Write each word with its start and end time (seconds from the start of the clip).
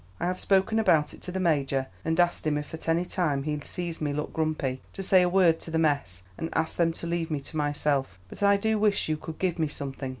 I 0.19 0.25
have 0.25 0.39
spoken 0.39 0.79
about 0.79 1.13
it 1.13 1.21
to 1.21 1.31
the 1.31 1.39
Major, 1.39 1.85
and 2.03 2.19
asked 2.19 2.47
him 2.47 2.57
if 2.57 2.73
at 2.73 2.89
any 2.89 3.05
time 3.05 3.43
he 3.43 3.59
sees 3.59 4.01
me 4.01 4.13
look 4.13 4.33
grumpy, 4.33 4.81
to 4.93 5.03
say 5.03 5.21
a 5.21 5.29
word 5.29 5.59
to 5.59 5.69
the 5.69 5.77
mess, 5.77 6.23
and 6.39 6.49
ask 6.53 6.75
them 6.75 6.91
to 6.93 7.05
leave 7.05 7.29
me 7.29 7.39
to 7.41 7.55
myself; 7.57 8.17
but 8.27 8.41
I 8.41 8.57
do 8.57 8.79
wish 8.79 9.07
you 9.09 9.15
could 9.17 9.37
give 9.37 9.59
me 9.59 9.67
something." 9.67 10.09